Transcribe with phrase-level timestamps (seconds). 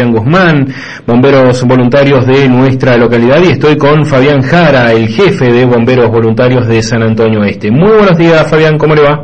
[0.00, 0.74] Fabián Guzmán,
[1.06, 6.66] bomberos voluntarios de nuestra localidad y estoy con Fabián Jara, el jefe de bomberos voluntarios
[6.66, 7.70] de San Antonio Este.
[7.70, 9.22] Muy buenos días Fabián, ¿cómo le va?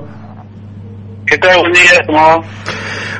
[1.26, 1.60] ¿Qué tal?
[1.60, 2.40] Buen día, ¿cómo va?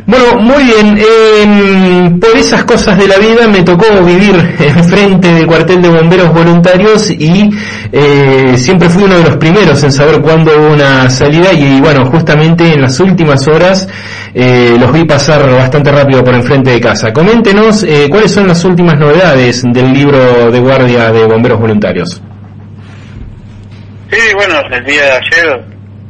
[0.07, 0.99] Bueno, muy bien.
[0.99, 6.33] Eh, por esas cosas de la vida me tocó vivir enfrente del cuartel de bomberos
[6.33, 7.51] voluntarios y
[7.91, 12.07] eh, siempre fui uno de los primeros en saber cuándo hubo una salida y, bueno,
[12.07, 13.89] justamente en las últimas horas
[14.39, 17.11] eh, los vi pasar bastante rápido por enfrente de casa.
[17.11, 22.21] Coméntenos eh, cuáles son las últimas novedades del libro de guardia de bomberos voluntarios.
[24.11, 25.65] Sí, bueno, el día de ayer,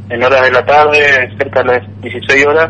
[0.09, 0.99] en horas de la tarde,
[1.37, 2.69] cerca de las 16 horas,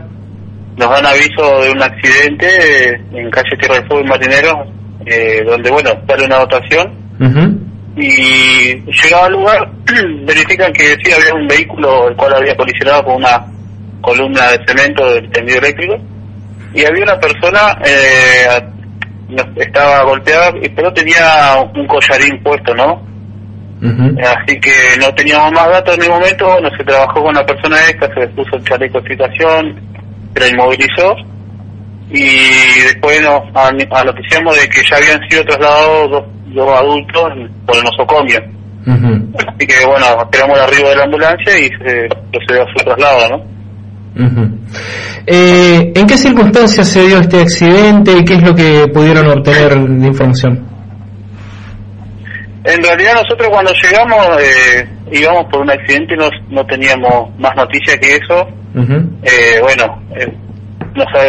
[0.77, 4.67] nos dan aviso de un accidente en calle Tierra del Fuego y Marineros,
[5.07, 7.07] eh, donde, bueno, sale una dotación
[7.95, 9.71] y llegado al lugar
[10.23, 13.43] verifican que sí había un vehículo el cual había colisionado con una
[14.01, 15.95] columna de cemento del tendido eléctrico
[16.73, 18.47] y había una persona eh,
[19.57, 23.01] estaba golpeada pero tenía un collarín puesto no
[24.23, 27.77] así que no teníamos más datos en el momento no se trabajó con la persona
[27.89, 29.79] esta se le puso el chaleco de situación
[30.33, 31.15] se la inmovilizó
[32.09, 37.23] y después nos anoticiamos de que ya habían sido trasladados dos, dos adultos
[37.65, 38.39] por el nosocomio.
[39.37, 43.29] Así que bueno, esperamos el arribo de la ambulancia y se procedió a su traslado,
[43.29, 43.56] ¿no?
[45.25, 48.23] Eh, ¿En qué circunstancias se dio este accidente?
[48.25, 50.65] ¿Qué es lo que pudieron obtener de información?
[52.63, 57.55] En realidad nosotros cuando llegamos eh, íbamos por un accidente y no, no teníamos más
[57.55, 58.47] noticias que eso.
[59.23, 60.27] eh, bueno, eh,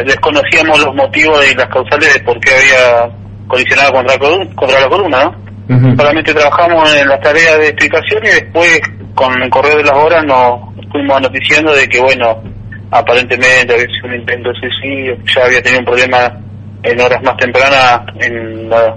[0.04, 3.14] desconocíamos los motivos y las causales de por qué había
[3.46, 4.18] colisionado contra,
[4.54, 5.48] contra la columna, ¿no?
[5.96, 8.80] Solamente trabajamos en las tareas de explicación y después,
[9.14, 12.42] con el correo de las horas, nos fuimos noticiando de que, bueno,
[12.90, 16.40] aparentemente había sido un intento de suicidio, ya había tenido un problema
[16.82, 18.96] en horas más tempranas en la,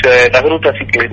[0.00, 1.10] ciudad de Las Grutas, así que...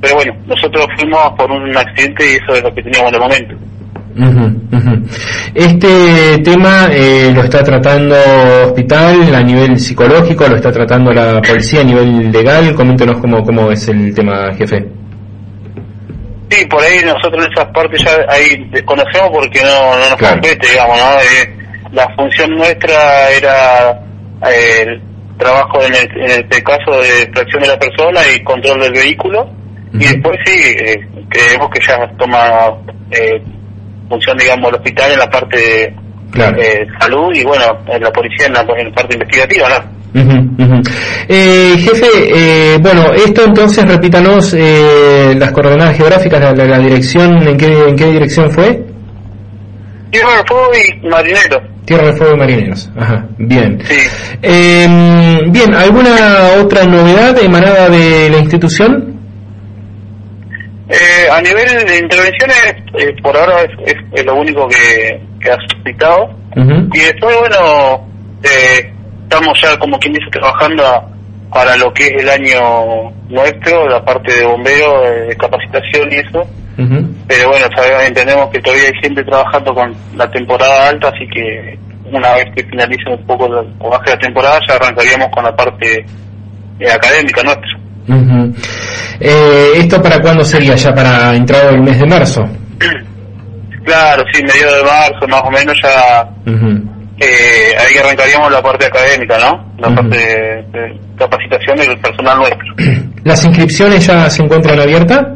[0.00, 3.54] Pero bueno, nosotros fuimos por un accidente y eso es lo que teníamos de momento.
[5.54, 8.14] Este tema eh, lo está tratando
[8.66, 12.74] hospital a nivel psicológico, lo está tratando la policía a nivel legal.
[12.74, 14.95] Coméntenos cómo, cómo es el tema, jefe.
[16.50, 20.68] Sí, por ahí nosotros en esas partes ya ahí desconocemos porque no, no nos compete,
[20.68, 21.20] digamos, ¿no?
[21.20, 21.56] Eh,
[21.92, 23.90] la función nuestra era
[24.48, 25.02] eh, el
[25.38, 29.50] trabajo en, el, en este caso de extracción de la persona y control del vehículo.
[29.92, 30.74] Y después sí,
[31.28, 32.68] creemos que ya toma
[33.10, 33.42] eh,
[34.08, 35.94] función, digamos, el hospital en la parte de
[36.38, 39.95] eh, salud y, bueno, en la policía en la, parte investigativa, ¿no?
[41.28, 47.56] Eh, jefe, eh, bueno, esto entonces repítanos eh, las coordenadas geográficas, la, la, dirección, ¿en
[47.56, 48.82] qué, ¿en qué dirección fue?
[50.10, 51.62] Tierra del Fuego y Marineros.
[51.84, 53.78] Tierra del Fuego y Marineros, ajá, bien.
[53.84, 53.96] Sí.
[54.42, 56.14] Em, bien, ¿alguna
[56.60, 59.16] otra novedad emanada de la institución?
[60.88, 65.58] Eh, a nivel de intervenciones, eh, por ahora es, es, lo único que, que ha
[65.68, 66.30] suscitado.
[66.94, 68.08] Y después, bueno,
[68.42, 68.95] eh,
[69.28, 70.82] estamos ya, como quien dice, trabajando
[71.52, 76.46] para lo que es el año nuestro, la parte de bombeo, de capacitación y eso.
[77.26, 81.78] Pero bueno, sabemos, entendemos que todavía hay gente trabajando con la temporada alta, así que
[82.12, 85.56] una vez que finalice un poco el baje de la temporada, ya arrancaríamos con la
[85.56, 86.04] parte
[86.78, 87.78] eh, académica nuestra.
[89.18, 90.74] Eh, ¿Esto para cuándo sería?
[90.74, 92.44] ¿Ya para entrado el mes de marzo?
[93.86, 96.28] Claro, sí, medio de marzo, más o menos ya.
[97.18, 99.72] Eh, ahí arrancaríamos la parte académica, ¿no?
[99.78, 102.74] La parte de, capacitación del personal nuestro.
[103.24, 105.26] ¿Las inscripciones ya se encuentran abiertas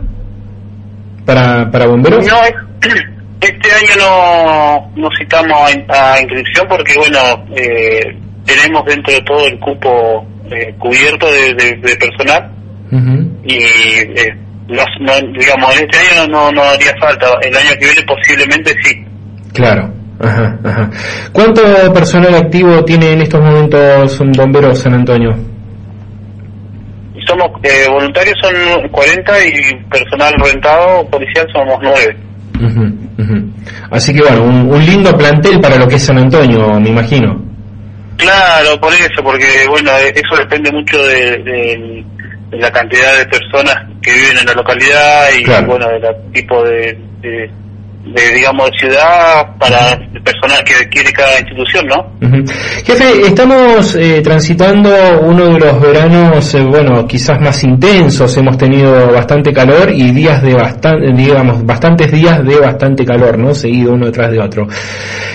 [1.24, 2.26] para, para bomberos?
[2.26, 2.36] No,
[3.40, 5.58] este año no, no citamos
[5.88, 7.18] a, inscripción porque, bueno,
[7.56, 12.50] eh, tenemos dentro de todo el cupo eh, cubierto de, de personal
[13.44, 14.36] y eh,
[14.68, 19.04] digamos en este año no, no haría falta el año que viene posiblemente sí
[19.52, 20.90] claro ajá, ajá.
[21.32, 25.30] ¿cuánto personal activo tiene en estos momentos un bombero San Antonio?
[27.26, 32.16] somos eh, voluntarios son 40 y personal rentado policial somos 9
[33.90, 37.40] Así que bueno, un, lindo plantel para lo que es San Antonio, me imagino.
[38.16, 42.04] Claro, por eso, porque bueno, eso depende mucho de,
[42.52, 47.50] la cantidad de personas que viven en la localidad y bueno del tipo de, de,
[48.04, 52.20] digamos, de ciudad para el personal que quiere cada institución, ¿no?
[52.84, 54.90] Jefe, estamos eh, transitando
[55.22, 60.42] uno de los veranos, eh, bueno, quizás más intensos, hemos tenido bastante calor y días
[60.42, 63.54] de bastante, digamos, bastantes días de bastante calor, ¿no?
[63.54, 64.66] Seguido uno detrás de otro.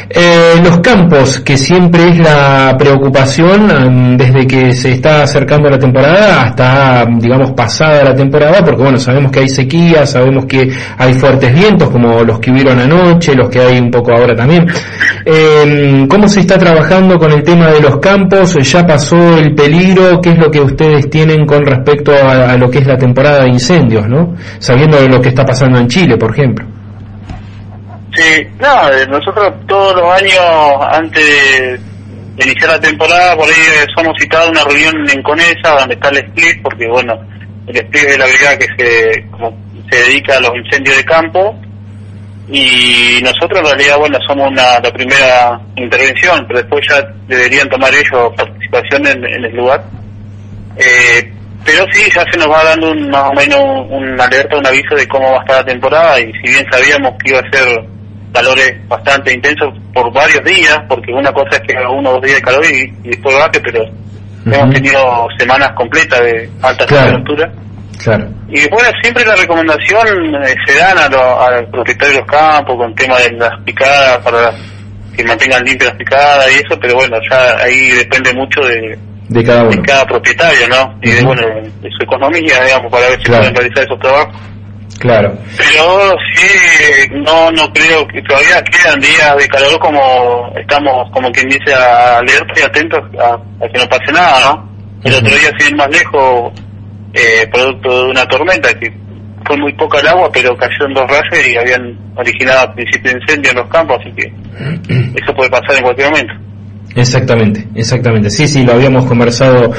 [0.09, 5.79] Eh, los campos, que siempre es la preocupación mm, desde que se está acercando la
[5.79, 11.13] temporada hasta, digamos, pasada la temporada, porque bueno, sabemos que hay sequía, sabemos que hay
[11.13, 14.65] fuertes vientos como los que hubieron anoche, los que hay un poco ahora también.
[15.25, 18.55] Eh, ¿Cómo se está trabajando con el tema de los campos?
[18.61, 20.21] ¿Ya pasó el peligro?
[20.21, 23.49] ¿Qué es lo que ustedes tienen con respecto a, lo que es la temporada de
[23.49, 24.35] incendios, no?
[24.59, 26.65] Sabiendo de lo que está pasando en Chile, por ejemplo.
[28.13, 30.39] Sí, no, eh, nosotros todos los años
[30.91, 31.79] antes
[32.37, 35.95] de iniciar la temporada, por ahí eh, somos citados a una reunión en Conesa, donde
[35.95, 37.13] está el split, porque bueno,
[37.67, 39.25] el split es la brigada que se,
[39.89, 41.59] se dedica a los incendios de campo,
[42.47, 47.91] y nosotros en realidad, bueno, somos una, la primera intervención, pero después ya deberían tomar
[47.93, 49.83] ellos participación en, el lugar.
[50.77, 51.31] Eh,
[51.63, 53.59] pero sí, ya se nos va dando un, más o menos
[53.89, 57.13] un, alerta, un aviso de cómo va a estar la temporada, y si bien sabíamos
[57.23, 57.85] que iba a ser
[58.31, 62.35] calores bastante intensos por varios días, porque una cosa es que uno o dos días
[62.35, 63.83] de calor y, después baje, pero
[64.45, 67.51] hemos tenido semanas completas de alta temperatura.
[68.03, 68.27] Claro.
[68.49, 72.95] Y bueno, siempre la recomendación eh, se dan a, los propietarios de los campos con
[72.95, 74.51] tema de las picadas para
[75.15, 78.97] que mantengan limpias las picadas y eso, pero bueno, ya ahí depende mucho de,
[79.29, 80.97] de cada, de cada propietario, ¿no?
[81.01, 81.41] Y de, bueno,
[81.81, 84.35] de su economía, digamos, para ver si pueden realizar esos trabajos.
[84.99, 85.37] Claro.
[85.57, 91.49] Pero sí, no no creo que todavía quedan días de calor como estamos, como quien
[91.49, 94.75] dice, alerta y atentos a, que no pase nada, ¿no?
[95.03, 96.51] El otro día, sin ir más lejos,
[97.15, 98.91] eh, producto de una tormenta, que
[99.45, 103.19] fue muy poca el agua, pero cayó en dos rayos y habían originado principio de
[103.19, 104.25] incendio en los campos, así que
[105.23, 106.33] eso puede pasar en cualquier momento.
[106.95, 108.29] Exactamente, exactamente.
[108.29, 109.71] Sí, sí, lo habíamos conversado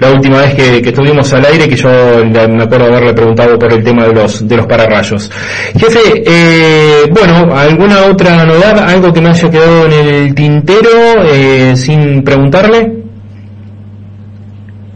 [0.00, 1.88] la última vez que, estuvimos al aire, que yo
[2.26, 5.30] me acuerdo haberle preguntado por el tema de los de los pararrayos.
[5.78, 8.76] Jefe, eh, bueno, ¿alguna otra novedad?
[8.88, 13.03] ¿Algo que me haya quedado en el tintero eh, sin preguntarle?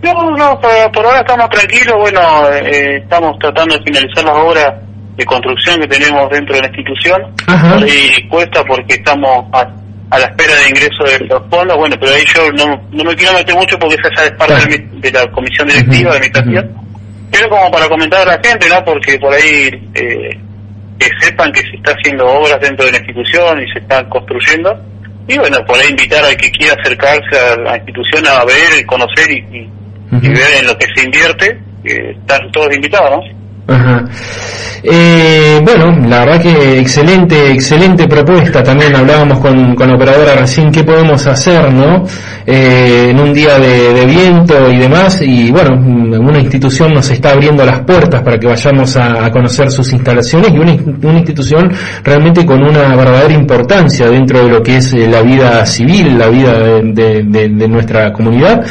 [0.03, 1.95] No, no, por, ahora estamos tranquilos.
[1.99, 4.75] Bueno, eh, estamos tratando de finalizar las obras
[5.17, 7.23] de construcción que tenemos dentro de la institución.
[7.87, 9.47] Y cuesta porque estamos
[10.11, 13.15] a la espera de ingreso de los fondos, bueno, pero ahí yo no, no me
[13.15, 16.75] quiero meter mucho porque esa ya es parte de, la comisión directiva de administración,
[17.31, 18.83] pero como para comentar a la gente, ¿no?
[18.85, 20.41] Porque por ahí eh,
[20.99, 24.75] que sepan que se está haciendo obras dentro de la institución y se están construyendo,
[25.29, 29.31] y bueno, por ahí invitar al que quiera acercarse a la institución a ver, conocer
[29.31, 29.71] y, y,
[30.11, 33.39] ver en lo que se invierte, están todos invitados, ¿no?
[33.69, 34.07] Ajá.
[34.83, 38.63] Eh, bueno, la verdad que excelente, excelente propuesta.
[38.63, 42.05] También hablábamos con, con la operadora recién qué podemos hacer, ¿no?
[42.47, 45.21] Eh, en un día de, viento y demás.
[45.21, 49.93] Y bueno, una institución nos está abriendo las puertas para que vayamos a, conocer sus
[49.93, 51.71] instalaciones y una, una, institución
[52.03, 56.59] realmente con una verdadera importancia dentro de lo que es la vida civil, la vida
[56.83, 58.65] de, de nuestra comunidad.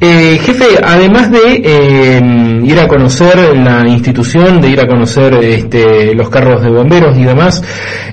[0.00, 2.20] Eh, jefe, además de eh,
[2.64, 7.24] ir a conocer la institución, de ir a conocer este, los carros de bomberos y
[7.24, 7.62] demás,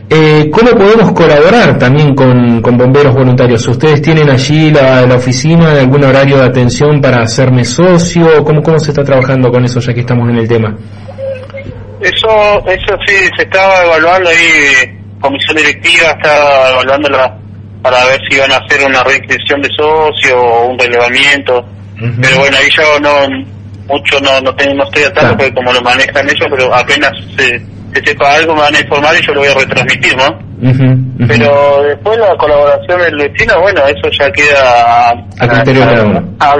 [0.10, 3.68] eh, ¿cómo podemos colaborar también con, bomberos voluntarios?
[3.68, 8.44] ¿Ustedes tienen allí la, oficina algún horario de atención para hacerme socio?
[8.44, 10.76] ¿Cómo, ¿Cómo se está trabajando con eso ya que estamos en el tema?
[12.00, 17.10] Eso, eso sí, se estaba evaluando ahí, comisión directiva está evaluando
[17.82, 21.66] para ver si van a hacer una reinscripción de socio o un relevamiento.
[22.22, 23.28] Pero bueno, ahí yo no
[23.88, 27.62] mucho no no, tengo, no estoy atado porque como lo manejan ellos, pero apenas se,
[28.04, 30.40] sepa algo me van a informar y yo lo voy a retransmitir, ¿no?
[31.28, 35.14] Pero después la colaboración del vecino, bueno, eso ya queda a,
[36.40, 36.54] a,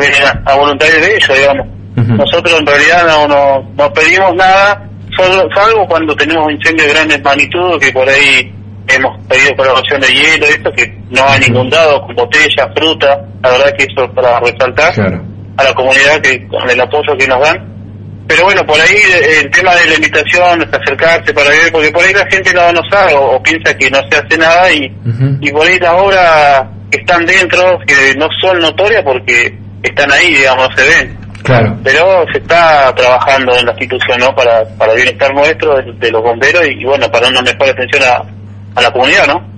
[0.46, 1.68] a, voluntarios de ellos, digamos.
[1.96, 4.84] Nosotros en realidad no, no, no pedimos nada,
[5.16, 8.52] solo, salvo cuando tenemos incendios de grandes magnitudes que por ahí
[8.96, 13.74] hemos pedido colaboración de hielo, esto que no han inundado con botellas, fruta, la verdad
[13.78, 14.94] que eso es para resaltar
[15.58, 17.72] a la comunidad que con el apoyo que nos dan.
[18.28, 18.96] Pero bueno, por ahí
[19.42, 22.82] el tema de la invitación, acercarse para ver, porque por ahí la gente no, no
[22.90, 24.86] sabe o, piensa que no se hace nada y,
[25.42, 30.34] y por ahí las obras que están dentro, que no son notorias porque están ahí,
[30.34, 31.18] digamos, se ven.
[31.44, 31.78] Claro.
[31.84, 34.34] Pero se está trabajando en la institución, ¿no?
[34.36, 38.04] Para, para el bienestar nuestro, de, los bomberos y, y, bueno, para una mejor atención
[38.04, 38.24] a,
[38.76, 39.52] a la comunidad, ¿no?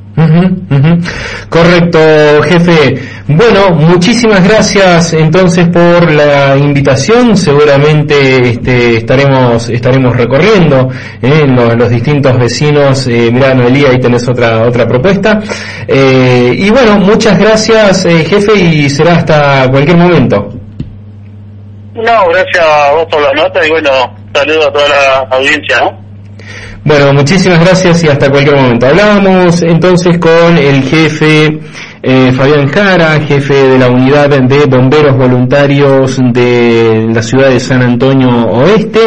[1.50, 2.00] Correcto,
[2.43, 2.96] jefe.
[3.27, 7.36] Bueno, muchísimas gracias entonces por la invitación.
[7.36, 10.89] Seguramente este, estaremos estaremos recorriendo
[11.22, 13.08] eh, los, distintos vecinos.
[13.08, 15.39] Eh, mirá, Noelía, ahí tenés otra otra propuesta.
[15.88, 20.50] Eh, y bueno, muchas gracias, eh, jefe, y será hasta cualquier momento.
[21.96, 23.89] No, gracias a vos por la nota y bueno,
[24.34, 26.02] saludo a toda la audiencia, ¿no?
[26.85, 28.87] Bueno, muchísimas gracias y hasta cualquier momento.
[28.87, 31.59] Hablábamos entonces con el jefe
[32.01, 37.81] eh, Fabián Jara, jefe de la unidad de bomberos voluntarios de la ciudad de San
[37.81, 38.99] Antonio Oeste.